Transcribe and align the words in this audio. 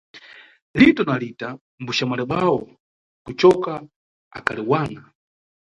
Lito 0.79 1.01
na 1.07 1.15
Lita 1.21 1.49
mbuxamwali 1.81 2.23
bwawo 2.29 2.59
kucoka 3.25 3.73
akali 4.37 4.63
wana. 4.71 5.01